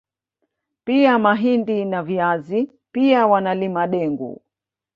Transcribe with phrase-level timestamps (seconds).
[0.83, 4.41] Pia mahindi na viazi pia wanalima dengu